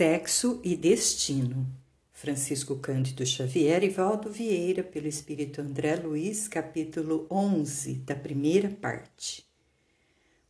Sexo 0.00 0.62
e 0.64 0.76
Destino. 0.76 1.66
Francisco 2.10 2.76
Cândido 2.76 3.26
Xavier 3.26 3.84
e 3.84 3.90
Valdo 3.90 4.30
Vieira, 4.30 4.82
pelo 4.82 5.06
Espírito 5.06 5.60
André 5.60 5.94
Luiz, 5.96 6.48
capítulo 6.48 7.26
11, 7.30 7.96
da 7.96 8.14
primeira 8.14 8.70
parte. 8.70 9.46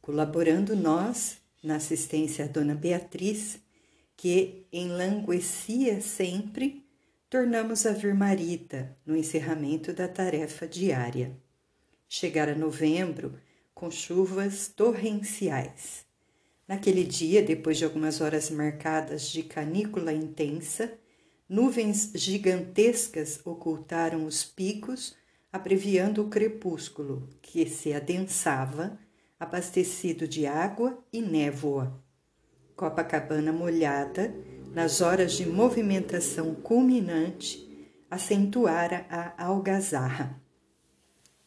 Colaborando 0.01 0.77
nós, 0.77 1.39
na 1.65 1.75
assistência 1.75 2.45
a 2.45 2.47
Dona 2.47 2.77
Beatriz, 2.77 3.59
que 4.17 4.69
enlanguecia 4.73 6.01
sempre, 6.01 6.87
tornamos 7.29 7.85
a 7.87 7.91
vir 7.91 8.15
Marita 8.15 8.97
no 9.05 9.17
encerramento 9.17 9.93
da 9.93 10.07
tarefa 10.07 10.65
diária. 10.65 11.37
Chegara 12.09 12.55
novembro 12.55 13.35
com 13.75 13.91
chuvas 13.91 14.69
torrenciais 14.69 16.09
Naquele 16.71 17.03
dia, 17.03 17.43
depois 17.43 17.79
de 17.79 17.85
algumas 17.85 18.21
horas 18.21 18.49
marcadas 18.49 19.23
de 19.23 19.43
canícula 19.43 20.13
intensa, 20.13 20.93
nuvens 21.49 22.13
gigantescas 22.15 23.41
ocultaram 23.45 24.25
os 24.25 24.45
picos, 24.45 25.17
abreviando 25.53 26.23
o 26.23 26.29
crepúsculo, 26.29 27.29
que 27.43 27.69
se 27.69 27.93
adensava, 27.93 28.97
abastecido 29.37 30.29
de 30.29 30.47
água 30.47 30.97
e 31.13 31.21
névoa. 31.21 32.01
Copacabana 32.77 33.53
molhada, 33.53 34.33
nas 34.73 35.01
horas 35.01 35.33
de 35.33 35.47
movimentação 35.47 36.55
culminante, 36.55 37.69
acentuara 38.09 39.07
a 39.11 39.45
algazarra. 39.45 40.41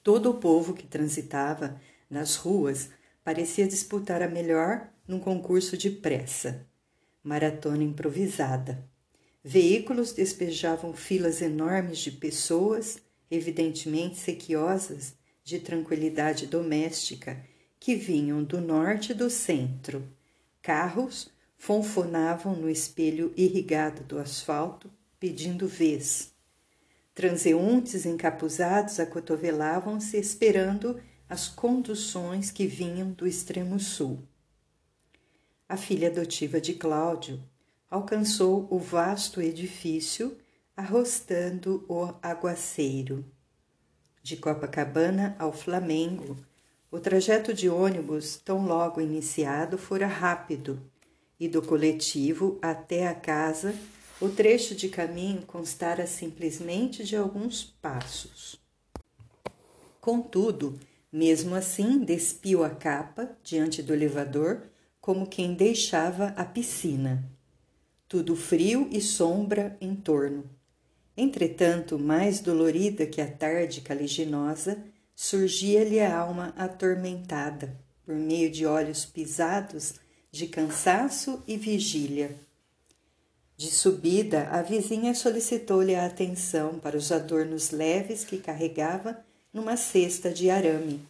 Todo 0.04 0.32
o 0.32 0.38
povo 0.38 0.74
que 0.74 0.86
transitava 0.86 1.80
nas 2.10 2.36
ruas 2.36 2.90
parecia 3.24 3.66
disputar 3.66 4.22
a 4.22 4.28
melhor 4.28 4.92
num 5.08 5.20
concurso 5.20 5.78
de 5.78 5.90
pressa. 5.90 6.66
Maratona 7.22 7.84
improvisada. 7.84 8.88
Veículos 9.44 10.14
despejavam 10.14 10.94
filas 10.94 11.42
enormes 11.42 12.00
de 12.00 12.12
pessoas, 12.12 12.98
evidentemente 13.30 14.18
sequiosas 14.18 15.16
de 15.44 15.60
tranquilidade 15.60 16.48
doméstica, 16.48 17.44
que 17.80 17.96
vinham 17.96 18.44
do 18.44 18.62
norte 18.62 19.12
e 19.12 19.16
do 19.16 19.30
centro. 19.30 20.08
Carros 20.62 21.30
fonfonavam 21.58 22.56
no 22.56 22.70
espelho 22.70 23.34
irrigado 23.36 24.04
do 24.04 24.18
asfalto, 24.18 24.90
pedindo 25.20 25.68
vez. 25.68 26.34
Transeuntes 27.14 28.06
encapuzados 28.06 29.00
acotovelavam-se 29.00 30.18
esperando 30.18 31.00
as 31.28 31.50
conduções 31.50 32.50
que 32.50 32.66
vinham 32.66 33.12
do 33.12 33.28
extremo 33.28 33.80
sul 33.80 34.26
a 35.74 35.78
filha 35.78 36.08
adotiva 36.08 36.62
de 36.62 36.76
Cláudio, 36.76 37.42
alcançou 37.90 38.68
o 38.70 38.78
vasto 38.78 39.42
edifício, 39.42 40.38
arrostando 40.78 41.84
o 41.90 42.14
aguaceiro. 42.22 43.26
De 44.22 44.38
Copacabana 44.38 45.36
ao 45.40 45.52
Flamengo, 45.52 46.38
o 46.92 47.00
trajeto 47.00 47.56
de 47.56 47.70
ônibus, 47.70 48.38
tão 48.38 48.68
logo 48.68 49.02
iniciado, 49.02 49.76
fora 49.76 50.06
rápido, 50.06 50.80
e 51.40 51.48
do 51.48 51.60
coletivo 51.60 52.60
até 52.62 53.08
a 53.08 53.16
casa, 53.16 53.74
o 54.22 54.30
trecho 54.30 54.76
de 54.76 54.90
caminho 54.90 55.42
constara 55.42 56.06
simplesmente 56.06 57.04
de 57.04 57.16
alguns 57.16 57.64
passos. 57.64 58.62
Contudo, 60.00 60.80
mesmo 61.12 61.56
assim, 61.56 61.98
despiu 61.98 62.64
a 62.64 62.70
capa 62.70 63.36
diante 63.44 63.82
do 63.82 63.92
elevador 63.92 64.72
como 65.04 65.28
quem 65.28 65.54
deixava 65.54 66.28
a 66.28 66.46
piscina. 66.46 67.30
Tudo 68.08 68.38
frio 68.38 68.88
e 68.90 69.02
sombra 69.02 69.76
em 69.82 69.94
torno. 69.94 70.50
Entretanto, 71.18 72.00
mais 72.00 72.40
dolorida 72.40 73.06
que 73.06 73.20
a 73.20 73.30
tarde 73.30 73.82
caliginosa, 73.82 74.82
surgia-lhe 75.14 76.00
a 76.00 76.18
alma 76.18 76.54
atormentada, 76.56 77.78
por 78.06 78.16
meio 78.16 78.50
de 78.50 78.66
olhos 78.66 79.04
pisados 79.04 79.96
de 80.32 80.48
cansaço 80.48 81.44
e 81.46 81.58
vigília. 81.58 82.40
De 83.58 83.70
subida, 83.70 84.48
a 84.52 84.62
vizinha 84.62 85.14
solicitou-lhe 85.14 85.96
a 85.96 86.06
atenção 86.06 86.80
para 86.80 86.96
os 86.96 87.12
adornos 87.12 87.72
leves 87.72 88.24
que 88.24 88.38
carregava 88.38 89.20
numa 89.52 89.76
cesta 89.76 90.32
de 90.32 90.50
arame 90.50 91.06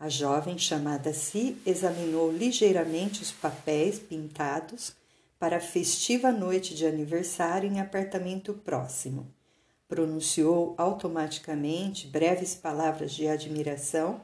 a 0.00 0.08
jovem 0.08 0.56
chamada 0.56 1.12
Si 1.12 1.60
examinou 1.66 2.32
ligeiramente 2.32 3.20
os 3.20 3.30
papéis 3.30 3.98
pintados 3.98 4.94
para 5.38 5.58
a 5.58 5.60
festiva 5.60 6.32
noite 6.32 6.74
de 6.74 6.86
aniversário 6.86 7.70
em 7.70 7.80
apartamento 7.80 8.54
próximo. 8.54 9.30
Pronunciou 9.86 10.74
automaticamente 10.78 12.06
breves 12.06 12.54
palavras 12.54 13.12
de 13.12 13.28
admiração 13.28 14.22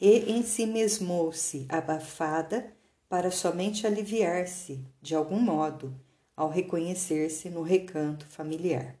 e 0.00 0.32
ensimesmou-se, 0.32 1.66
abafada, 1.68 2.72
para 3.06 3.30
somente 3.30 3.86
aliviar-se, 3.86 4.82
de 5.02 5.14
algum 5.14 5.38
modo, 5.38 5.94
ao 6.34 6.48
reconhecer-se 6.48 7.50
no 7.50 7.60
recanto 7.60 8.24
familiar. 8.26 8.96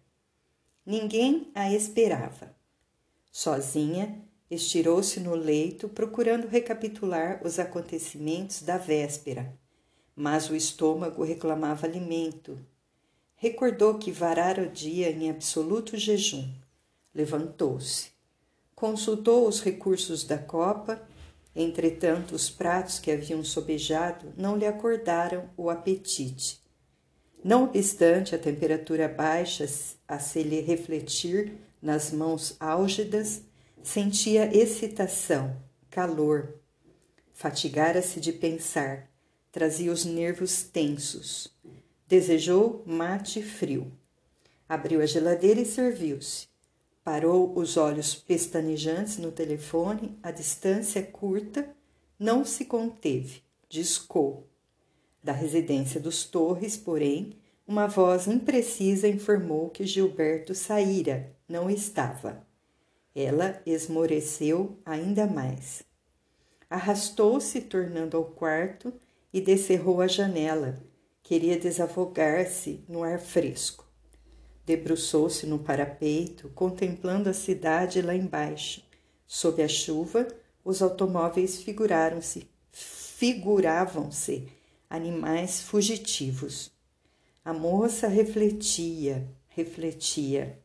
Ninguém 0.84 1.50
a 1.54 1.72
esperava. 1.72 2.54
Sozinha, 3.30 4.20
Estirou-se 4.50 5.20
no 5.20 5.36
leito, 5.36 5.88
procurando 5.88 6.48
recapitular 6.48 7.40
os 7.44 7.60
acontecimentos 7.60 8.62
da 8.62 8.76
véspera, 8.76 9.54
mas 10.16 10.50
o 10.50 10.56
estômago 10.56 11.22
reclamava 11.22 11.86
alimento. 11.86 12.58
Recordou 13.36 13.94
que 13.94 14.10
varara 14.10 14.64
o 14.64 14.68
dia 14.68 15.08
em 15.08 15.30
absoluto 15.30 15.96
jejum. 15.96 16.52
Levantou-se. 17.14 18.10
Consultou 18.74 19.46
os 19.46 19.62
recursos 19.62 20.24
da 20.24 20.36
copa, 20.36 21.00
entretanto, 21.54 22.34
os 22.34 22.50
pratos 22.50 22.98
que 22.98 23.12
haviam 23.12 23.44
sobejado 23.44 24.32
não 24.36 24.56
lhe 24.56 24.66
acordaram 24.66 25.48
o 25.56 25.70
apetite. 25.70 26.60
Não 27.42 27.64
obstante 27.64 28.34
a 28.34 28.38
temperatura 28.38 29.08
baixa 29.08 29.64
a 30.08 30.18
se 30.18 30.42
lhe 30.42 30.60
refletir 30.60 31.52
nas 31.80 32.10
mãos 32.10 32.56
álgidas, 32.58 33.42
Sentia 33.82 34.54
excitação, 34.54 35.56
calor. 35.90 36.60
Fatigara-se 37.32 38.20
de 38.20 38.30
pensar, 38.30 39.10
trazia 39.50 39.90
os 39.90 40.04
nervos 40.04 40.62
tensos. 40.62 41.48
Desejou 42.06 42.84
mate 42.86 43.42
frio. 43.42 43.90
Abriu 44.68 45.00
a 45.00 45.06
geladeira 45.06 45.62
e 45.62 45.64
serviu-se. 45.64 46.46
Parou 47.02 47.58
os 47.58 47.78
olhos 47.78 48.14
pestanejantes 48.14 49.16
no 49.16 49.32
telefone, 49.32 50.16
a 50.22 50.30
distância 50.30 51.02
curta, 51.02 51.74
não 52.18 52.44
se 52.44 52.66
conteve, 52.66 53.42
discou. 53.66 54.46
Da 55.24 55.32
residência 55.32 55.98
dos 55.98 56.24
Torres, 56.24 56.76
porém, 56.76 57.32
uma 57.66 57.86
voz 57.86 58.28
imprecisa 58.28 59.08
informou 59.08 59.70
que 59.70 59.86
Gilberto 59.86 60.54
saíra, 60.54 61.34
não 61.48 61.70
estava. 61.70 62.49
Ela 63.14 63.60
esmoreceu 63.66 64.78
ainda 64.84 65.26
mais. 65.26 65.82
Arrastou-se, 66.68 67.60
tornando 67.62 68.16
ao 68.16 68.24
quarto, 68.24 68.92
e 69.32 69.40
descerrou 69.40 70.00
a 70.00 70.06
janela. 70.06 70.82
Queria 71.22 71.58
desafogar-se 71.58 72.84
no 72.88 73.02
ar 73.02 73.18
fresco. 73.18 73.86
Debruçou-se 74.64 75.46
no 75.46 75.58
parapeito, 75.58 76.48
contemplando 76.50 77.28
a 77.28 77.32
cidade 77.32 78.00
lá 78.02 78.14
embaixo. 78.14 78.84
Sob 79.26 79.62
a 79.62 79.68
chuva, 79.68 80.26
os 80.64 80.82
automóveis 80.82 81.62
figuraram-se, 81.62 82.48
figuravam-se 82.70 84.48
animais 84.88 85.62
fugitivos. 85.62 86.70
A 87.44 87.52
moça 87.52 88.06
refletia, 88.08 89.28
refletia. 89.48 90.58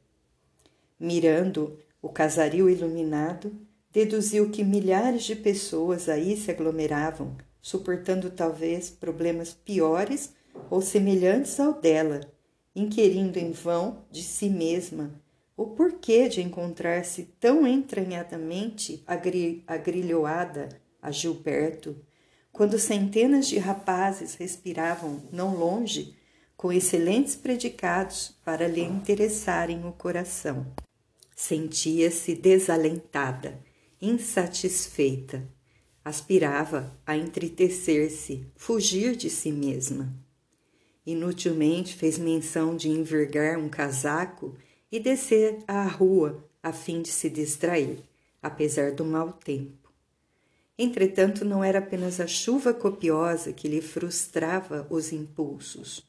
Mirando 1.00 1.80
o 2.06 2.10
casario 2.10 2.69
iluminado 2.69 3.52
deduziu 3.92 4.52
que 4.52 4.63
milhares 4.63 5.24
de 5.24 5.36
pessoas 5.36 6.07
aí 6.07 6.38
se 6.38 6.52
aglomeravam, 6.52 7.36
suportando 7.60 8.30
talvez 8.30 8.92
problemas 8.92 9.56
piores 9.56 10.31
ou 10.69 10.84
semelhantes 10.84 11.60
ao 11.60 11.74
dela, 11.74 12.22
inquirindo 12.75 13.40
em 13.40 13.52
vão 13.52 14.04
de 14.12 14.22
si 14.22 14.52
mesma 14.52 15.19
o 15.57 15.66
porquê 15.66 16.30
de 16.30 16.44
encontrar-se 16.44 17.24
tão 17.40 17.66
entranhadamente 17.66 19.01
agri 19.08 19.63
agrilhoada 19.66 20.69
a 21.01 21.10
Gilberto, 21.10 21.96
quando 22.51 22.78
centenas 22.78 23.48
de 23.48 23.58
rapazes 23.58 24.36
respiravam 24.36 25.24
não 25.31 25.56
longe 25.56 26.16
com 26.56 26.72
excelentes 26.72 27.36
predicados 27.36 28.38
para 28.46 28.68
lhe 28.68 28.84
interessarem 28.84 29.84
o 29.88 29.92
coração. 29.92 30.68
Sentia-se 31.36 32.34
desalentada, 32.34 33.62
insatisfeita. 34.02 35.46
Aspirava 36.04 36.98
a 37.06 37.18
entristecer-se, 37.18 38.48
fugir 38.56 39.18
de 39.18 39.30
si 39.30 39.52
mesma. 39.52 40.16
Inutilmente 41.06 41.94
fez 41.94 42.18
menção 42.18 42.76
de 42.76 42.90
envergar 42.90 43.60
um 43.60 43.68
casaco 43.68 44.56
e 44.90 45.00
descer 45.00 45.60
à 45.68 45.84
rua 45.84 46.48
a 46.64 46.72
fim 46.72 47.02
de 47.02 47.10
se 47.10 47.30
distrair, 47.30 48.00
apesar 48.42 48.94
do 48.94 49.04
mau 49.04 49.34
tempo. 49.34 49.92
Entretanto, 50.78 51.44
não 51.44 51.64
era 51.64 51.80
apenas 51.80 52.20
a 52.20 52.28
chuva 52.28 52.74
copiosa 52.74 53.52
que 53.52 53.68
lhe 53.68 53.82
frustrava 53.82 54.88
os 54.90 55.12
impulsos. 55.12 56.02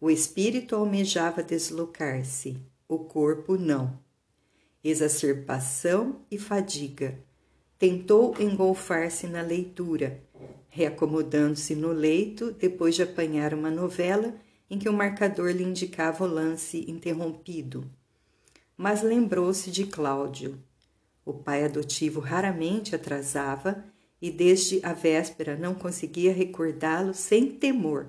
O 0.00 0.10
espírito 0.10 0.74
almejava 0.76 1.42
deslocar-se, 1.42 2.56
o 2.88 3.00
corpo 3.00 3.56
não. 3.56 3.98
Exacerbação 4.82 6.22
e 6.30 6.38
fadiga. 6.38 7.18
Tentou 7.78 8.34
engolfar-se 8.40 9.26
na 9.26 9.42
leitura, 9.42 10.22
reacomodando-se 10.70 11.74
no 11.74 11.92
leito 11.92 12.52
depois 12.52 12.94
de 12.94 13.02
apanhar 13.02 13.52
uma 13.52 13.70
novela 13.70 14.34
em 14.70 14.78
que 14.78 14.88
o 14.88 14.92
marcador 14.92 15.50
lhe 15.50 15.64
indicava 15.64 16.24
o 16.24 16.26
lance 16.26 16.90
interrompido. 16.90 17.84
Mas 18.74 19.02
lembrou-se 19.02 19.70
de 19.70 19.84
Cláudio. 19.84 20.58
O 21.26 21.34
pai 21.34 21.64
adotivo 21.64 22.18
raramente 22.18 22.94
atrasava 22.94 23.84
e 24.22 24.30
desde 24.30 24.80
a 24.82 24.94
véspera 24.94 25.56
não 25.56 25.74
conseguia 25.74 26.32
recordá-lo 26.32 27.12
sem 27.12 27.50
temor. 27.50 28.06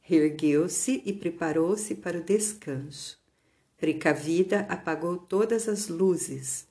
Reergueu-se 0.00 1.00
e 1.06 1.12
preparou-se 1.12 1.94
para 1.94 2.18
o 2.18 2.24
descanso. 2.24 3.21
Precavida, 3.82 4.60
apagou 4.68 5.16
todas 5.16 5.68
as 5.68 5.88
luzes. 5.88 6.68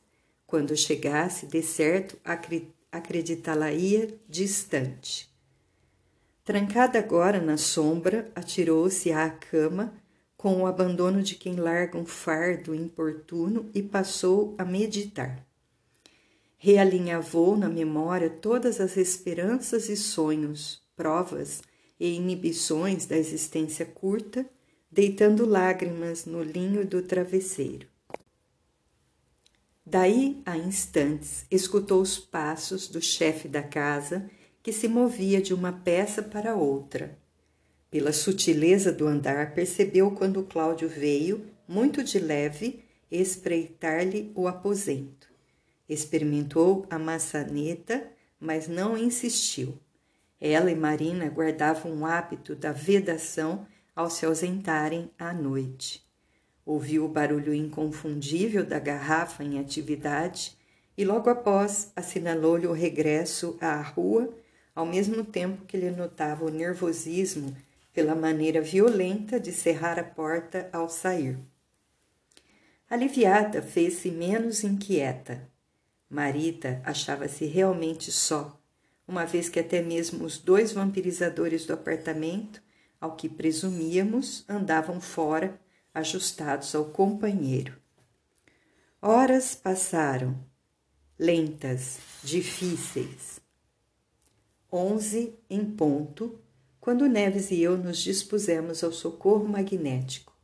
Quando 0.48 0.78
chegasse, 0.78 1.46
de 1.46 1.62
certo, 1.62 2.18
acreditá-la-ia 2.90 4.18
distante. 4.30 5.30
Trancada 6.46 6.98
agora 6.98 7.42
na 7.42 7.58
sombra, 7.58 8.32
atirou-se 8.34 9.12
à 9.12 9.30
cama 9.30 9.94
com 10.38 10.62
o 10.62 10.66
abandono 10.66 11.22
de 11.22 11.36
quem 11.36 11.58
larga 11.58 11.98
um 11.98 12.06
fardo 12.06 12.74
importuno 12.74 13.70
e 13.74 13.84
passou 13.84 14.56
a 14.58 14.64
meditar 14.64 15.46
realinhavou 16.64 17.58
na 17.58 17.68
memória 17.68 18.30
todas 18.30 18.80
as 18.80 18.96
esperanças 18.96 19.90
e 19.90 19.98
sonhos, 19.98 20.80
provas 20.96 21.64
e 22.00 22.14
inibições 22.14 23.08
da 23.08 23.18
existência 23.18 23.84
curta, 23.84 24.46
deitando 24.92 25.46
lágrimas 25.46 26.26
no 26.26 26.44
linho 26.44 26.86
do 26.86 27.02
travesseiro. 27.02 27.88
Daí 29.86 30.42
a 30.46 30.58
instantes 30.58 31.46
escutou 31.50 32.02
os 32.02 32.20
passos 32.20 32.88
do 32.88 33.02
chefe 33.02 33.48
da 33.48 33.64
casa 33.64 34.30
que 34.62 34.72
se 34.72 34.88
movia 34.88 35.42
de 35.42 35.54
uma 35.54 35.72
peça 35.72 36.22
para 36.22 36.56
outra. 36.56 37.18
Pela 37.90 38.14
sutileza 38.14 38.92
do 38.92 39.08
andar, 39.08 39.54
percebeu 39.54 40.12
quando 40.12 40.44
Cláudio 40.44 40.88
veio, 40.88 41.46
muito 41.68 42.04
de 42.04 42.20
leve, 42.20 42.84
espreitar-lhe 43.10 44.32
o 44.36 44.48
aposento. 44.48 45.30
Experimentou 45.90 46.86
a 46.90 46.98
maçaneta, 46.98 48.08
mas 48.40 48.68
não 48.68 48.98
insistiu. 48.98 49.78
Ela 50.40 50.72
e 50.72 50.76
Marina 50.76 51.28
guardavam 51.28 51.94
o 52.00 52.06
hábito 52.06 52.56
da 52.56 52.72
vedação 52.72 53.68
ao 53.96 54.10
se 54.10 54.26
ausentarem 54.26 55.10
à 55.18 55.34
noite. 55.34 56.06
Ouviu 56.66 57.06
o 57.06 57.10
barulho 57.10 57.54
inconfundível 57.54 58.66
da 58.66 58.80
garrafa 58.80 59.44
em 59.44 59.60
atividade 59.60 60.58
e 60.98 61.04
logo 61.04 61.30
após 61.30 61.92
assinalou-lhe 61.96 62.68
o 62.68 62.74
regresso 62.74 63.58
à 63.60 63.82
rua, 63.82 64.34
ao 64.76 64.86
mesmo 64.86 65.24
tempo 65.24 65.66
que 65.66 65.78
lhe 65.78 65.90
notava 65.90 66.46
o 66.46 66.50
nervosismo 66.50 67.56
pela 67.94 68.16
maneira 68.16 68.62
violenta 68.62 69.40
de 69.40 69.52
cerrar 69.52 70.00
a 70.00 70.04
porta 70.04 70.70
ao 70.72 70.90
sair. 70.90 71.38
Aliviada, 72.90 73.62
fez-se 73.62 74.12
menos 74.12 74.64
inquieta. 74.64 75.50
Marita 76.10 76.82
achava-se 76.84 77.46
realmente 77.46 78.12
só, 78.12 78.60
uma 79.08 79.26
vez 79.26 79.50
que 79.50 79.60
até 79.60 79.82
mesmo 79.82 80.26
os 80.26 80.38
dois 80.38 80.74
vampirizadores 80.74 81.66
do 81.66 81.74
apartamento, 81.74 82.62
ao 83.02 83.16
que 83.16 83.28
presumíamos, 83.28 84.46
andavam 84.48 85.02
fora, 85.02 85.60
ajustados 85.92 86.76
ao 86.76 86.86
companheiro. 86.86 87.76
Horas 89.02 89.56
passaram, 89.56 90.38
lentas, 91.18 91.98
difíceis. 92.24 93.42
Onze 94.72 95.34
em 95.50 95.66
ponto, 95.66 96.40
quando 96.80 97.10
Neves 97.10 97.50
e 97.50 97.62
eu 97.62 97.78
nos 97.78 97.98
dispusemos 97.98 98.84
ao 98.84 98.92
socorro 98.92 99.48
magnético. 99.48 100.38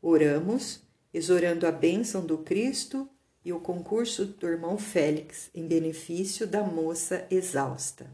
Oramos, 0.00 0.82
exorando 1.12 1.66
a 1.66 1.72
bênção 1.72 2.24
do 2.24 2.38
Cristo 2.38 3.08
e 3.42 3.52
o 3.52 3.60
concurso 3.60 4.26
do 4.26 4.46
irmão 4.46 4.76
Félix 4.76 5.50
em 5.54 5.66
benefício 5.66 6.46
da 6.46 6.62
moça 6.62 7.26
exausta. 7.30 8.06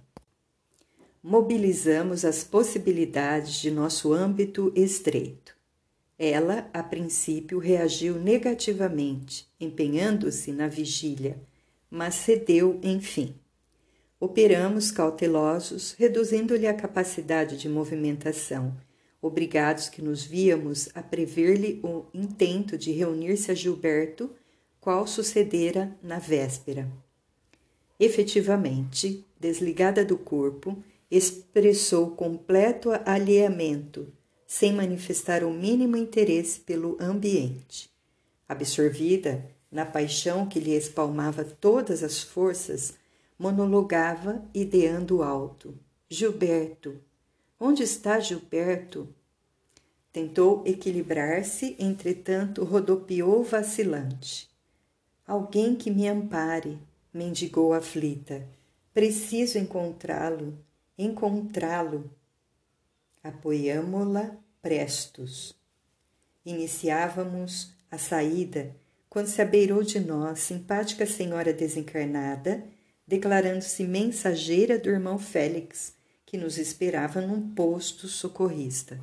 Mobilizamos 1.25 2.25
as 2.25 2.43
possibilidades 2.43 3.55
de 3.55 3.71
nosso 3.71 4.13
âmbito 4.13 4.73
estreito. 4.75 5.55
Ela, 6.19 6.69
a 6.75 6.83
princípio, 6.83 7.61
reagiu 7.61 8.19
negativamente, 8.19 9.49
empenhando-se 9.61 10.51
na 10.51 10.67
vigília, 10.67 11.41
mas 11.89 12.17
cedeu, 12.17 12.81
enfim. 12.83 13.37
Operamos 14.19 14.91
cautelosos, 14.91 15.95
reduzindo-lhe 15.97 16.67
a 16.67 16.75
capacidade 16.75 17.57
de 17.57 17.69
movimentação, 17.69 18.77
obrigados 19.21 19.89
que 19.89 20.03
nos 20.03 20.25
víamos 20.25 20.89
a 20.93 21.03
prever-lhe 21.05 21.79
o 21.85 22.05
intento 22.13 22.77
de 22.77 22.91
reunir-se 22.91 23.53
a 23.53 23.55
Gilberto 23.55 24.29
qual 24.81 25.07
sucedera 25.07 25.97
na 26.03 26.19
véspera. 26.19 26.91
Efetivamente, 27.99 29.25
desligada 29.39 30.05
do 30.05 30.19
corpo, 30.19 30.83
expressou 31.15 32.13
completo 32.13 32.89
alheamento, 33.05 34.11
sem 34.47 34.73
manifestar 34.73 35.45
o 35.45 35.53
mínimo 35.53 35.95
interesse 35.95 36.59
pelo 36.61 36.97
ambiente. 36.99 37.91
Absorvida 38.49 39.45
na 39.71 39.85
paixão 39.85 40.49
que 40.49 40.59
lhe 40.59 40.75
espalmava 40.75 41.45
todas 41.45 42.03
as 42.03 42.23
forças, 42.23 42.95
monologava 43.39 44.43
ideando 44.55 45.23
alto: 45.23 45.75
Gilberto, 46.09 46.99
onde 47.61 47.83
está 47.83 48.19
Gilberto? 48.19 49.07
Tentou 50.11 50.63
equilibrar-se, 50.65 51.77
entretanto 51.79 52.65
rodopiou 52.65 53.45
vacilante. 53.45 54.49
Alguém 55.27 55.77
que 55.77 55.91
me 55.91 56.09
ampare, 56.09 56.79
mendigou 57.13 57.75
aflita. 57.75 58.47
Preciso 58.95 59.59
encontrá-lo, 59.59 60.59
encontrá-lo. 61.03 62.11
Apoiamo-la 63.23 64.37
prestos. 64.61 65.55
Iniciávamos 66.45 67.73
a 67.91 67.99
saída 67.99 68.75
quando 69.09 69.27
se 69.27 69.43
abeirou 69.43 69.83
de 69.83 70.01
nós 70.01 70.39
simpática 70.39 71.05
senhora 71.05 71.53
desencarnada, 71.53 72.65
declarando-se 73.07 73.85
mensageira 73.85 74.79
do 74.79 74.89
irmão 74.89 75.19
Félix, 75.19 75.95
que 76.25 76.39
nos 76.39 76.57
esperava 76.57 77.21
num 77.21 77.55
posto 77.55 78.09
socorrista. 78.09 78.99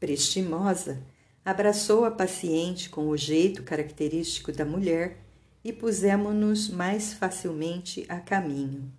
Prestimosa, 0.00 1.02
abraçou 1.44 2.04
a 2.06 2.10
paciente 2.10 2.88
com 2.88 3.08
o 3.08 3.16
jeito 3.16 3.62
característico 3.62 4.50
da 4.50 4.64
mulher 4.64 5.18
e 5.62 5.72
pusemos-nos 5.72 6.68
mais 6.68 7.12
facilmente 7.12 8.06
a 8.08 8.18
caminho. 8.18 8.90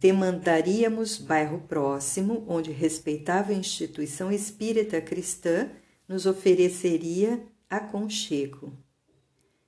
Demandaríamos 0.00 1.18
bairro 1.18 1.60
próximo, 1.68 2.42
onde 2.48 2.72
respeitável 2.72 3.54
instituição 3.54 4.32
espírita 4.32 4.98
cristã 4.98 5.70
nos 6.08 6.24
ofereceria 6.24 7.42
aconchego. 7.68 8.72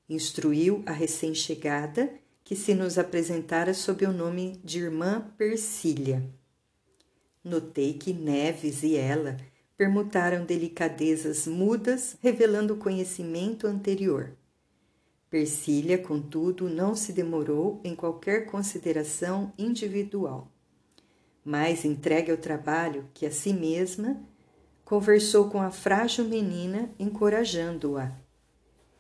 Instruiu 0.09 0.83
a 0.87 0.93
recém-chegada 0.93 2.11
que 2.43 2.57
se 2.57 2.75
nos 2.75 2.97
apresentara 2.97 3.75
sob 3.75 4.07
o 4.07 4.13
nome 4.13 4.59
de 4.65 4.79
Irmã 4.79 5.31
Persília. 5.37 6.27
Notei 7.45 7.93
que 7.93 8.15
Neves 8.15 8.83
e 8.83 8.97
ela 8.97 9.37
permutaram 9.77 10.47
delicadezas 10.47 11.47
mudas, 11.47 12.17
revelando 12.23 12.77
conhecimento 12.77 13.67
anterior. 13.67 14.35
Persília, 15.33 15.97
contudo, 15.97 16.69
não 16.69 16.95
se 16.95 17.11
demorou 17.11 17.81
em 17.83 17.97
qualquer 17.97 18.45
consideração 18.45 19.51
individual. 19.57 20.53
Mais 21.43 21.87
entregue 21.87 22.31
ao 22.31 22.37
trabalho 22.37 23.09
que 23.15 23.25
a 23.25 23.31
si 23.31 23.51
mesma, 23.55 24.23
conversou 24.85 25.49
com 25.49 25.63
a 25.63 25.71
frágil 25.71 26.27
menina, 26.27 26.91
encorajando-a. 26.99 28.13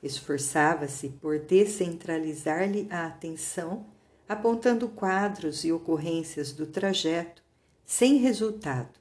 Esforçava-se 0.02 1.10
por 1.10 1.38
descentralizar-lhe 1.38 2.86
a 2.88 3.04
atenção, 3.04 3.84
apontando 4.26 4.88
quadros 4.88 5.66
e 5.66 5.70
ocorrências 5.70 6.50
do 6.50 6.66
trajeto, 6.66 7.42
sem 7.84 8.16
resultado. 8.16 8.98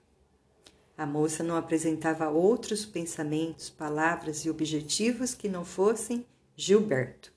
A 0.98 1.06
moça 1.06 1.46
não 1.46 1.56
apresentava 1.56 2.30
outros 2.30 2.86
pensamentos, 2.86 3.70
palavras 3.70 4.44
e 4.44 4.50
objetivos 4.50 5.34
que 5.34 5.48
não 5.48 5.64
fossem 5.64 6.26
Gilberto. 6.56 7.32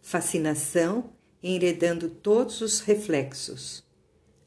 Fascinação 0.00 1.12
enredando 1.42 2.08
todos 2.08 2.60
os 2.60 2.80
reflexos. 2.80 3.84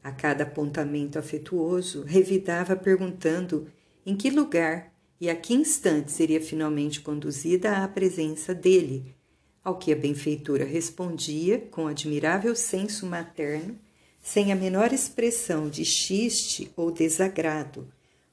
A 0.02 0.12
cada 0.12 0.44
apontamento 0.44 1.18
afetuoso, 1.18 2.02
revidava 2.02 2.76
perguntando 2.76 3.66
em 4.04 4.14
que 4.16 4.30
lugar 4.30 4.92
e 5.20 5.30
a 5.30 5.34
que 5.34 5.54
instante 5.54 6.12
seria 6.12 6.40
finalmente 6.40 7.00
conduzida 7.00 7.78
à 7.78 7.88
presença 7.88 8.54
dele, 8.54 9.14
ao 9.62 9.78
que 9.78 9.92
a 9.92 9.96
benfeitora 9.96 10.64
respondia 10.64 11.58
com 11.58 11.86
admirável 11.86 12.54
senso 12.54 13.06
materno, 13.06 13.78
sem 14.20 14.52
a 14.52 14.56
menor 14.56 14.92
expressão 14.92 15.68
de 15.68 15.84
xiste 15.84 16.70
ou 16.76 16.90
desagrado, 16.90 17.88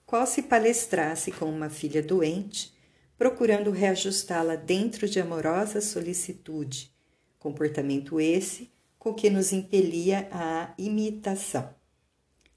qual 0.06 0.28
se 0.28 0.42
palestrasse 0.42 1.32
com 1.32 1.46
uma 1.46 1.70
filha 1.70 2.04
doente, 2.04 2.74
procurando 3.22 3.70
reajustá-la 3.70 4.56
dentro 4.56 5.08
de 5.08 5.20
amorosa 5.20 5.80
solicitude, 5.80 6.92
comportamento 7.38 8.20
esse 8.20 8.72
com 8.98 9.14
que 9.14 9.30
nos 9.30 9.54
impelia 9.54 10.28
à 10.32 10.74
imitação. 10.76 11.70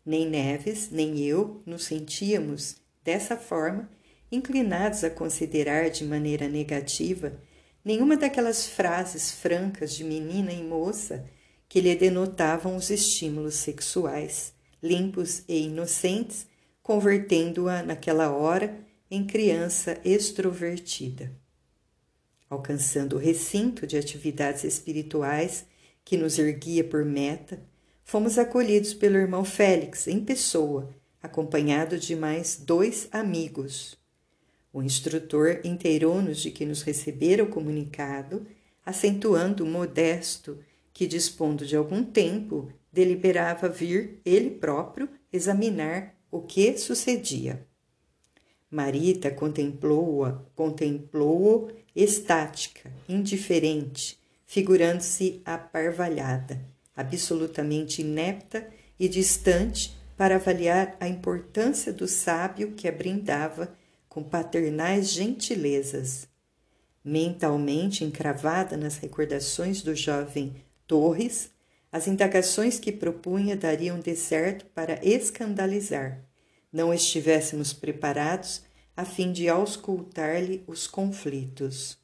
Nem 0.06 0.26
Neves, 0.26 0.88
nem 0.90 1.20
eu 1.20 1.60
nos 1.66 1.84
sentíamos, 1.84 2.76
dessa 3.04 3.36
forma, 3.36 3.90
inclinados 4.32 5.04
a 5.04 5.10
considerar 5.10 5.90
de 5.90 6.02
maneira 6.02 6.48
negativa 6.48 7.38
nenhuma 7.84 8.16
daquelas 8.16 8.64
frases 8.64 9.32
francas 9.32 9.94
de 9.94 10.02
menina 10.02 10.50
e 10.50 10.62
moça 10.62 11.26
que 11.68 11.78
lhe 11.78 11.94
denotavam 11.94 12.74
os 12.74 12.88
estímulos 12.88 13.56
sexuais, 13.56 14.54
limpos 14.82 15.42
e 15.46 15.66
inocentes 15.66 16.46
convertendo-a 16.82 17.82
naquela 17.82 18.30
hora 18.30 18.83
em 19.10 19.26
criança 19.26 20.00
extrovertida. 20.04 21.32
Alcançando 22.48 23.16
o 23.16 23.18
recinto 23.18 23.86
de 23.86 23.96
atividades 23.96 24.64
espirituais 24.64 25.66
que 26.04 26.16
nos 26.16 26.38
erguia 26.38 26.84
por 26.84 27.04
meta, 27.04 27.62
fomos 28.04 28.38
acolhidos 28.38 28.94
pelo 28.94 29.16
irmão 29.16 29.44
Félix 29.44 30.06
em 30.06 30.24
pessoa, 30.24 30.90
acompanhado 31.22 31.98
de 31.98 32.14
mais 32.14 32.56
dois 32.56 33.08
amigos. 33.10 33.98
O 34.72 34.82
instrutor 34.82 35.60
inteirou-nos 35.64 36.40
de 36.40 36.50
que 36.50 36.66
nos 36.66 36.82
recebera 36.82 37.42
o 37.42 37.48
comunicado, 37.48 38.46
acentuando 38.84 39.64
o 39.64 39.66
modesto 39.66 40.58
que, 40.92 41.06
dispondo 41.06 41.64
de 41.64 41.76
algum 41.76 42.04
tempo, 42.04 42.70
deliberava 42.92 43.68
vir 43.68 44.20
ele 44.24 44.50
próprio 44.50 45.08
examinar 45.32 46.14
o 46.30 46.42
que 46.42 46.76
sucedia. 46.76 47.66
Marita 48.74 49.30
contemplou-o 49.30 50.32
estática, 51.94 52.90
indiferente, 53.08 54.18
figurando-se 54.44 55.40
aparvalhada, 55.44 56.60
absolutamente 56.96 58.02
inepta 58.02 58.68
e 58.98 59.08
distante 59.08 59.96
para 60.16 60.34
avaliar 60.34 60.96
a 60.98 61.06
importância 61.06 61.92
do 61.92 62.08
sábio 62.08 62.72
que 62.72 62.88
a 62.88 62.92
brindava 62.92 63.72
com 64.08 64.24
paternais 64.24 65.12
gentilezas. 65.12 66.26
Mentalmente 67.04 68.02
encravada 68.02 68.76
nas 68.76 68.96
recordações 68.96 69.82
do 69.82 69.94
jovem 69.94 70.56
Torres, 70.84 71.48
as 71.92 72.08
indagações 72.08 72.80
que 72.80 72.90
propunha 72.90 73.56
dariam 73.56 74.00
deserto 74.00 74.66
para 74.74 74.98
escandalizar. 75.06 76.24
Não 76.74 76.92
estivéssemos 76.92 77.72
preparados 77.72 78.62
a 78.96 79.04
fim 79.04 79.30
de 79.30 79.48
auscultar-lhe 79.48 80.64
os 80.66 80.88
conflitos. 80.88 81.96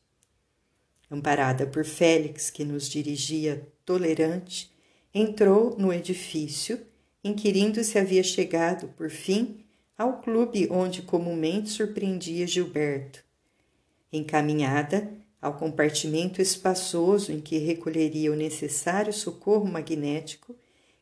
Amparada 1.11 1.67
por 1.67 1.85
Félix, 1.85 2.51
que 2.51 2.65
nos 2.65 2.89
dirigia 2.89 3.67
tolerante, 3.85 4.73
entrou 5.13 5.77
no 5.77 5.93
edifício, 5.93 6.81
inquirindo 7.25 7.83
se 7.83 7.99
havia 7.99 8.23
chegado, 8.23 8.87
por 8.97 9.11
fim, 9.11 9.65
ao 9.99 10.21
clube 10.21 10.69
onde 10.71 11.03
comumente 11.03 11.69
surpreendia 11.69 12.47
Gilberto. 12.47 13.25
Encaminhada, 14.13 15.13
ao 15.43 15.55
compartimento 15.55 16.41
espaçoso 16.41 17.33
em 17.33 17.41
que 17.41 17.59
recolheria 17.59 18.31
o 18.31 18.37
necessário 18.37 19.13
socorro 19.13 19.67
magnético, 19.67 20.55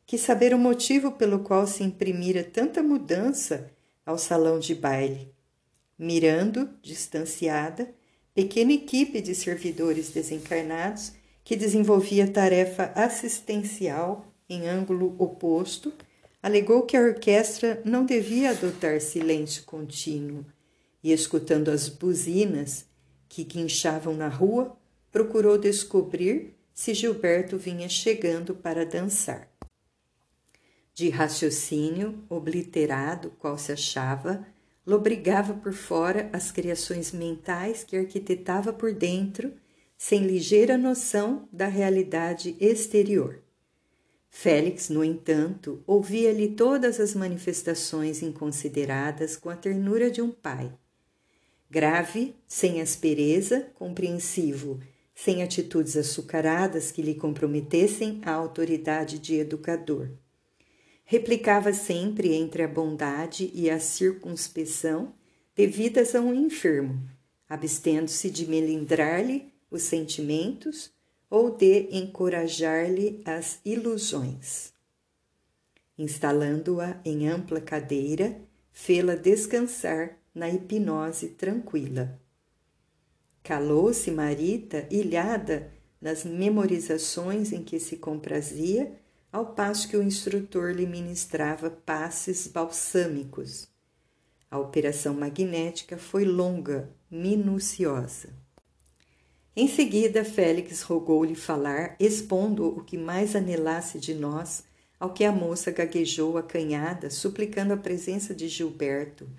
que 0.09 0.17
saber 0.17 0.55
o 0.55 0.57
motivo 0.57 1.11
pelo 1.11 1.41
qual 1.41 1.67
se 1.67 1.83
imprimira 1.83 2.43
tanta 2.43 2.81
mudança 2.81 3.69
ao 4.03 4.17
salão 4.17 4.57
de 4.57 4.73
baile. 4.73 5.31
Mirando, 5.99 6.67
distanciada, 6.81 7.93
pequena 8.33 8.73
equipe 8.73 9.21
de 9.21 9.35
servidores 9.35 10.09
desencarnados 10.09 11.11
que 11.43 11.55
desenvolvia 11.55 12.27
tarefa 12.27 12.91
assistencial 12.95 14.25
em 14.49 14.67
ângulo 14.67 15.15
oposto, 15.19 15.93
alegou 16.41 16.87
que 16.87 16.97
a 16.97 17.01
orquestra 17.01 17.79
não 17.85 18.03
devia 18.03 18.49
adotar 18.49 18.99
silêncio 18.99 19.63
contínuo 19.63 20.43
e, 21.03 21.13
escutando 21.13 21.69
as 21.69 21.87
buzinas, 21.87 22.87
que 23.27 23.43
guinchavam 23.43 24.15
na 24.15 24.27
rua, 24.27 24.75
procurou 25.11 25.55
descobrir 25.55 26.55
se 26.73 26.95
Gilberto 26.95 27.59
vinha 27.59 27.87
chegando 27.87 28.55
para 28.55 28.83
dançar. 28.83 29.48
De 30.99 31.07
raciocínio 31.07 32.25
obliterado, 32.27 33.31
qual 33.39 33.57
se 33.57 33.71
achava, 33.71 34.45
lobrigava 34.85 35.53
por 35.53 35.71
fora 35.71 36.29
as 36.33 36.51
criações 36.51 37.13
mentais 37.13 37.85
que 37.85 37.95
arquitetava 37.95 38.73
por 38.73 38.93
dentro, 38.93 39.53
sem 39.97 40.27
ligeira 40.27 40.77
noção 40.77 41.47
da 41.53 41.67
realidade 41.67 42.53
exterior. 42.59 43.41
Félix, 44.29 44.89
no 44.89 45.01
entanto, 45.01 45.81
ouvia-lhe 45.87 46.49
todas 46.49 46.99
as 46.99 47.15
manifestações 47.15 48.21
inconsideradas 48.21 49.37
com 49.37 49.49
a 49.49 49.55
ternura 49.55 50.11
de 50.11 50.21
um 50.21 50.31
pai 50.31 50.69
grave, 51.71 52.35
sem 52.45 52.81
aspereza, 52.81 53.71
compreensivo, 53.73 54.81
sem 55.15 55.43
atitudes 55.43 55.95
açucaradas 55.95 56.91
que 56.91 57.01
lhe 57.01 57.15
comprometessem 57.15 58.19
a 58.25 58.33
autoridade 58.33 59.17
de 59.17 59.35
educador. 59.35 60.09
Replicava 61.11 61.73
sempre 61.73 62.35
entre 62.35 62.61
a 62.61 62.67
bondade 62.67 63.49
e 63.55 63.67
a 63.67 63.79
circunspeção 63.79 65.11
devidas 65.55 66.13
a 66.13 66.21
um 66.21 66.31
enfermo, 66.35 67.01
abstendo-se 67.49 68.29
de 68.29 68.45
melindrar-lhe 68.45 69.51
os 69.71 69.81
sentimentos 69.81 70.91
ou 71.27 71.49
de 71.49 71.87
encorajar-lhe 71.97 73.23
as 73.25 73.59
ilusões. 73.65 74.71
Instalando-a 75.97 77.01
em 77.03 77.27
ampla 77.27 77.59
cadeira, 77.59 78.39
fê-la 78.71 79.15
descansar 79.15 80.15
na 80.31 80.47
hipnose 80.47 81.29
tranquila. 81.29 82.21
Calou-se 83.41 84.11
Marita, 84.11 84.87
ilhada 84.91 85.71
nas 85.99 86.23
memorizações 86.23 87.51
em 87.51 87.63
que 87.63 87.79
se 87.79 87.97
comprazia, 87.97 88.95
ao 89.31 89.47
passo 89.47 89.87
que 89.87 89.95
o 89.95 90.03
instrutor 90.03 90.71
lhe 90.71 90.87
ministrava 90.87 91.69
passes 91.69 92.47
balsâmicos. 92.47 93.67
A 94.49 94.57
operação 94.57 95.13
magnética 95.13 95.97
foi 95.97 96.25
longa, 96.25 96.89
minuciosa. 97.09 98.29
Em 99.55 99.67
seguida, 99.67 100.23
Félix 100.23 100.81
rogou-lhe 100.81 101.35
falar, 101.35 101.95
expondo 101.99 102.67
o 102.67 102.83
que 102.83 102.97
mais 102.97 103.35
anelasse 103.35 103.99
de 103.99 104.13
nós, 104.13 104.63
ao 104.99 105.13
que 105.13 105.23
a 105.23 105.31
moça 105.31 105.71
gaguejou 105.71 106.37
acanhada, 106.37 107.09
suplicando 107.09 107.73
a 107.73 107.77
presença 107.77 108.33
de 108.33 108.47
Gilberto 108.47 109.29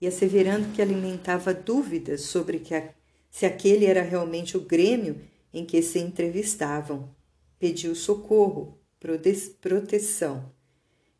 e 0.00 0.06
asseverando 0.06 0.72
que 0.72 0.80
alimentava 0.80 1.52
dúvidas 1.52 2.22
sobre 2.22 2.58
que 2.58 2.74
a, 2.74 2.88
se 3.30 3.44
aquele 3.44 3.84
era 3.86 4.02
realmente 4.02 4.56
o 4.56 4.60
grêmio 4.60 5.20
em 5.52 5.64
que 5.64 5.82
se 5.82 5.98
entrevistavam. 5.98 7.10
Pediu 7.58 7.94
socorro, 7.94 8.79
proteção. 9.00 10.52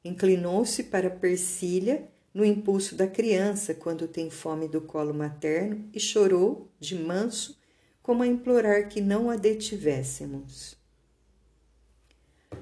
Inclinou-se 0.05 0.85
para 0.85 1.11
Persília 1.11 2.09
no 2.33 2.45
impulso 2.45 2.95
da 2.95 3.07
criança 3.07 3.75
quando 3.75 4.07
tem 4.07 4.31
fome 4.31 4.69
do 4.69 4.81
colo 4.81 5.13
materno 5.13 5.89
e 5.93 5.99
chorou 5.99 6.71
de 6.79 6.95
manso, 6.95 7.59
como 8.03 8.23
a 8.23 8.27
implorar 8.27 8.89
que 8.89 9.01
não 9.01 9.31
a 9.31 9.37
detivéssemos. 9.37 10.79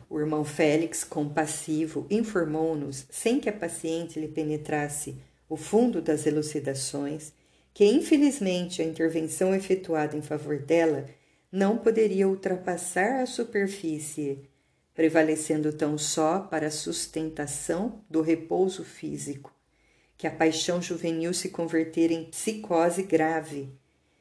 O 0.09 0.19
irmão 0.19 0.45
Félix, 0.45 1.05
compassivo, 1.05 2.07
informou-nos, 2.11 3.07
sem 3.11 3.39
que 3.39 3.49
a 3.49 3.53
paciente 3.53 4.19
lhe 4.19 4.29
penetrasse 4.29 5.17
o 5.49 5.57
fundo 5.57 6.01
das 6.01 6.27
elucidações, 6.27 7.33
que 7.75 7.85
infelizmente 7.85 8.83
a 8.83 8.85
intervenção 8.85 9.55
efetuada 9.55 10.17
em 10.17 10.23
favor 10.23 10.59
dela 10.59 11.07
não 11.51 11.79
poderia 11.79 12.29
ultrapassar 12.29 13.23
a 13.23 13.27
superfície, 13.27 14.49
prevalecendo 14.99 15.73
tão 15.73 15.97
só 15.97 16.41
para 16.41 16.67
a 16.67 16.73
sustentação 16.73 18.03
do 18.11 18.21
repouso 18.21 18.83
físico, 18.83 19.55
que 20.17 20.27
a 20.27 20.31
paixão 20.31 20.83
juvenil 20.83 21.33
se 21.33 21.51
convertera 21.51 22.13
em 22.13 22.25
psicose 22.25 23.05
grave, 23.05 23.73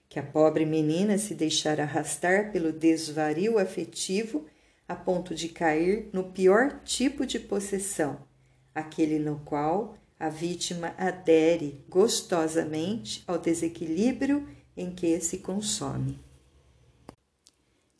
que 0.08 0.20
a 0.20 0.24
pobre 0.24 0.68
menina 0.68 1.18
se 1.18 1.34
deixara 1.34 1.82
arrastar 1.82 2.52
pelo 2.52 2.72
desvario 2.72 3.58
afetivo 3.58 4.46
a 4.88 4.96
ponto 4.96 5.34
de 5.34 5.50
cair 5.50 6.12
no 6.14 6.26
pior 6.26 6.80
tipo 6.86 7.26
de 7.26 7.40
possessão, 7.40 8.20
aquele 8.76 9.18
no 9.18 9.40
qual 9.40 9.98
a 10.20 10.30
vítima 10.30 10.94
adere 10.96 11.84
gostosamente 11.90 13.24
ao 13.26 13.40
desequilíbrio 13.40 14.48
em 14.78 14.92
que 14.92 15.20
se 15.22 15.40
consome. 15.40 16.27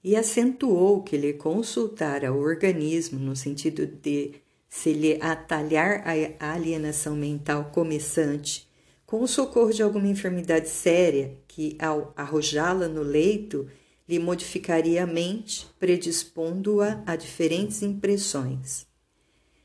E 0.04 0.16
acentuou 0.16 1.04
que 1.04 1.18
lhe 1.18 1.34
consultara 1.34 2.32
o 2.32 2.40
organismo 2.40 3.20
no 3.20 3.36
sentido 3.36 3.86
de 3.86 4.36
se 4.70 4.94
lhe 4.94 5.18
atalhar 5.22 6.04
a 6.40 6.54
alienação 6.54 7.16
mental 7.16 7.72
começante 7.74 8.68
com 9.06 9.22
o 9.22 9.28
socorro 9.28 9.72
de 9.72 9.82
alguma 9.82 10.08
enfermidade 10.08 10.68
séria 10.68 11.38
que, 11.48 11.78
ao 11.80 12.14
arrojá-la 12.16 12.90
no 12.90 13.02
leito, 13.02 13.66
lhe 14.08 14.20
modificaria 14.20 15.04
a 15.04 15.08
mente, 15.08 15.66
predispondo-a 15.80 17.02
a 17.06 17.16
diferentes 17.16 17.82
impressões. 17.82 18.86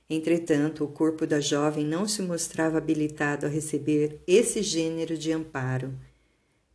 Entretanto, 0.08 0.84
o 0.84 0.88
corpo 0.88 1.26
da 1.26 1.40
jovem 1.40 1.84
não 1.84 2.06
se 2.06 2.22
mostrava 2.22 2.78
habilitado 2.78 3.46
a 3.46 3.48
receber 3.48 4.20
esse 4.26 4.62
gênero 4.62 5.16
de 5.16 5.32
amparo. 5.32 5.92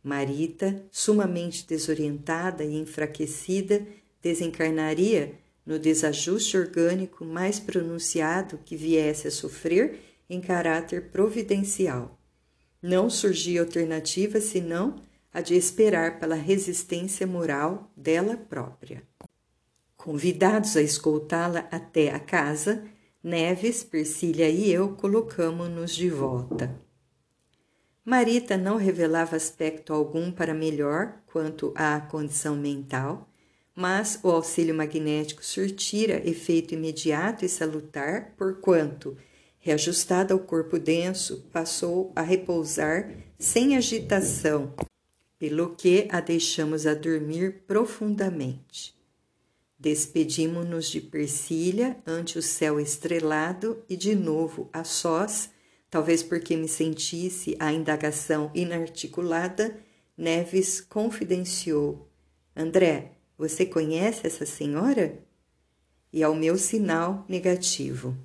Marita, 0.02 0.84
sumamente 0.90 1.66
desorientada 1.66 2.64
e 2.64 2.76
enfraquecida, 2.76 3.86
desencarnaria 4.22 5.34
no 5.66 5.78
desajuste 5.78 6.56
orgânico 6.56 7.24
mais 7.24 7.60
pronunciado 7.60 8.58
que 8.64 8.76
viesse 8.76 9.28
a 9.28 9.30
sofrer 9.30 10.00
em 10.28 10.40
caráter 10.40 11.10
providencial. 11.10 12.18
Não 12.80 13.10
surgia 13.10 13.60
alternativa 13.60 14.40
senão 14.40 14.96
a 15.32 15.40
de 15.40 15.54
esperar 15.54 16.18
pela 16.18 16.36
resistência 16.36 17.26
moral 17.26 17.90
dela 17.96 18.36
própria. 18.36 19.02
Convidados 19.96 20.76
a 20.76 20.82
escoltá-la 20.82 21.68
até 21.70 22.10
a 22.10 22.20
casa, 22.20 22.84
Neves, 23.22 23.82
Persília 23.82 24.48
e 24.48 24.70
eu 24.70 24.94
colocamo-nos 24.94 25.94
de 25.94 26.08
volta. 26.08 26.87
Marita 28.04 28.56
não 28.56 28.76
revelava 28.76 29.36
aspecto 29.36 29.92
algum 29.92 30.30
para 30.30 30.54
melhor 30.54 31.14
quanto 31.26 31.72
à 31.76 32.00
condição 32.00 32.56
mental, 32.56 33.28
mas 33.74 34.18
o 34.22 34.30
auxílio 34.30 34.74
magnético 34.74 35.44
surtira 35.44 36.28
efeito 36.28 36.74
imediato 36.74 37.44
e 37.44 37.48
salutar, 37.48 38.34
porquanto, 38.36 39.16
reajustada 39.58 40.32
ao 40.32 40.40
corpo 40.40 40.78
denso, 40.78 41.48
passou 41.52 42.12
a 42.16 42.22
repousar 42.22 43.10
sem 43.38 43.76
agitação, 43.76 44.74
pelo 45.38 45.76
que 45.76 46.08
a 46.10 46.20
deixamos 46.20 46.86
a 46.86 46.94
dormir 46.94 47.62
profundamente. 47.66 48.96
Despedimo-nos 49.78 50.90
de 50.90 51.00
Persília 51.00 51.98
ante 52.04 52.36
o 52.36 52.42
céu 52.42 52.80
estrelado 52.80 53.80
e 53.88 53.96
de 53.96 54.16
novo 54.16 54.68
a 54.72 54.82
sós, 54.82 55.50
talvez 55.90 56.22
porque 56.22 56.56
me 56.56 56.68
sentisse 56.68 57.56
a 57.58 57.72
indagação 57.72 58.50
inarticulada, 58.54 59.76
Neves 60.16 60.80
confidenciou: 60.80 62.08
André, 62.54 63.12
você 63.36 63.64
conhece 63.64 64.26
essa 64.26 64.44
senhora? 64.44 65.18
E 66.12 66.22
ao 66.22 66.34
meu 66.34 66.58
sinal 66.58 67.24
negativo. 67.28 68.16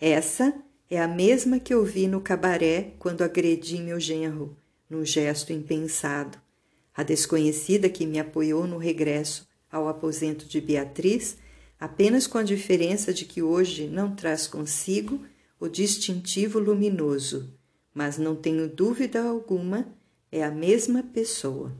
Essa 0.00 0.54
é 0.88 1.00
a 1.00 1.08
mesma 1.08 1.58
que 1.58 1.74
eu 1.74 1.84
vi 1.84 2.06
no 2.06 2.20
cabaré 2.20 2.92
quando 2.98 3.22
agredi 3.22 3.78
meu 3.80 3.98
genro, 3.98 4.56
num 4.88 5.04
gesto 5.04 5.52
impensado. 5.52 6.38
A 6.94 7.02
desconhecida 7.02 7.88
que 7.88 8.06
me 8.06 8.18
apoiou 8.18 8.66
no 8.66 8.78
regresso 8.78 9.46
ao 9.70 9.88
aposento 9.88 10.46
de 10.46 10.60
Beatriz, 10.60 11.36
apenas 11.78 12.26
com 12.26 12.38
a 12.38 12.42
diferença 12.42 13.12
de 13.12 13.24
que 13.24 13.42
hoje 13.42 13.86
não 13.88 14.14
traz 14.14 14.46
consigo 14.46 15.22
o 15.58 15.68
distintivo 15.68 16.58
luminoso, 16.58 17.58
mas 17.94 18.18
não 18.18 18.36
tenho 18.36 18.68
dúvida 18.68 19.22
alguma, 19.22 19.86
é 20.30 20.44
a 20.44 20.50
mesma 20.50 21.02
pessoa. 21.02 21.72